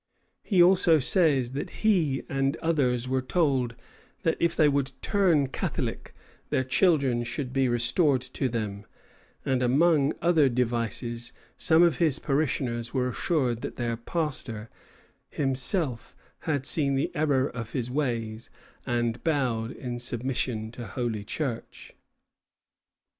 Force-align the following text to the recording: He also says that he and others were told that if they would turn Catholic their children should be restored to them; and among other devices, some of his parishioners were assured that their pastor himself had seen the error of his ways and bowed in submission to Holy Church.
He 0.41 0.63
also 0.63 0.97
says 0.97 1.51
that 1.51 1.69
he 1.85 2.23
and 2.27 2.57
others 2.57 3.07
were 3.07 3.21
told 3.21 3.75
that 4.23 4.35
if 4.39 4.55
they 4.55 4.67
would 4.67 4.93
turn 5.03 5.45
Catholic 5.49 6.15
their 6.49 6.63
children 6.63 7.23
should 7.23 7.53
be 7.53 7.69
restored 7.69 8.21
to 8.23 8.49
them; 8.49 8.87
and 9.45 9.61
among 9.61 10.13
other 10.19 10.49
devices, 10.49 11.33
some 11.55 11.83
of 11.83 11.99
his 11.99 12.17
parishioners 12.17 12.95
were 12.95 13.09
assured 13.09 13.61
that 13.61 13.75
their 13.75 13.95
pastor 13.95 14.71
himself 15.29 16.15
had 16.49 16.65
seen 16.65 16.95
the 16.95 17.11
error 17.15 17.47
of 17.47 17.73
his 17.73 17.91
ways 17.91 18.49
and 18.87 19.23
bowed 19.23 19.69
in 19.69 19.99
submission 19.99 20.71
to 20.71 20.87
Holy 20.87 21.23
Church. 21.23 21.93